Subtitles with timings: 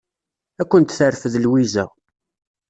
[0.61, 1.85] Ad kent-terfed Lwiza.